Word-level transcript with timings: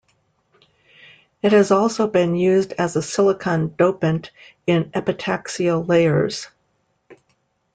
It 1.43 1.51
has 1.51 1.69
also 1.69 2.07
been 2.07 2.33
used 2.35 2.73
as 2.73 2.95
a 2.95 3.03
silicon 3.03 3.75
dopant 3.77 4.31
in 4.65 4.85
epitaxial 4.93 5.87
layers. 5.87 6.47